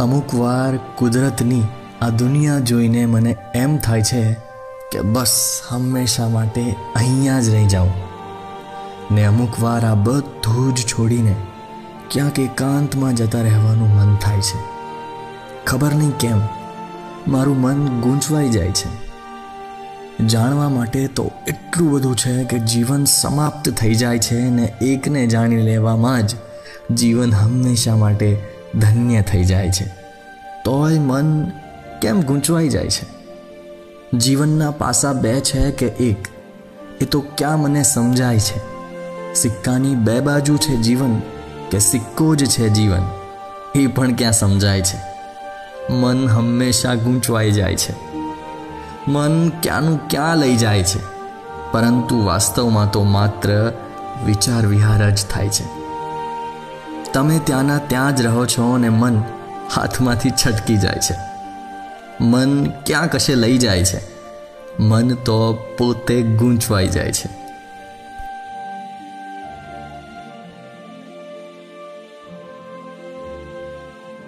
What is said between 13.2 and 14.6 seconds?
રહેવાનું મન થાય છે.